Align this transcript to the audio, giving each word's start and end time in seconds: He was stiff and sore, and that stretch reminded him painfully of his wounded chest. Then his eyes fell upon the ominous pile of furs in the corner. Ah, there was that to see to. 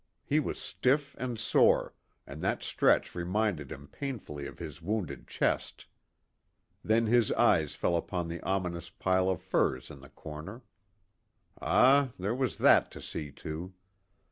He 0.25 0.39
was 0.39 0.57
stiff 0.57 1.15
and 1.19 1.37
sore, 1.37 1.93
and 2.25 2.41
that 2.41 2.63
stretch 2.63 3.13
reminded 3.13 3.71
him 3.71 3.87
painfully 3.87 4.47
of 4.47 4.57
his 4.57 4.81
wounded 4.81 5.27
chest. 5.27 5.85
Then 6.83 7.05
his 7.05 7.31
eyes 7.33 7.75
fell 7.75 7.95
upon 7.95 8.27
the 8.27 8.41
ominous 8.41 8.89
pile 8.89 9.29
of 9.29 9.43
furs 9.43 9.91
in 9.91 9.99
the 10.01 10.09
corner. 10.09 10.63
Ah, 11.61 12.13
there 12.17 12.33
was 12.33 12.57
that 12.57 12.89
to 12.93 12.99
see 12.99 13.31
to. 13.33 13.75